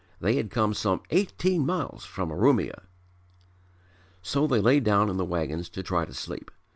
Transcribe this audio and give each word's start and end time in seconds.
They 0.19 0.35
had 0.37 0.49
come 0.49 0.73
some 0.73 1.03
eighteen 1.11 1.63
miles 1.63 2.05
from 2.05 2.31
Urumia. 2.31 2.87
So 4.23 4.47
they 4.47 4.59
lay 4.59 4.79
down 4.79 5.09
in 5.09 5.17
the 5.17 5.23
wagons 5.25 5.69
to 5.69 5.83
try 5.83 6.05
to 6.05 6.13
sleep. 6.15 6.49